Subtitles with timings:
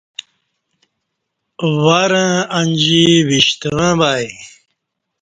[1.83, 4.25] ورں انجی وِشتہ وہ وای